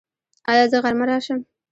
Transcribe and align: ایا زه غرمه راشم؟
ایا 0.51 0.65
زه 0.71 0.77
غرمه 0.83 1.05
راشم؟ 1.09 1.39